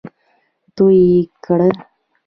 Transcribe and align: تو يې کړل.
تو 0.75 0.83
يې 0.97 1.07
کړل. 1.45 1.73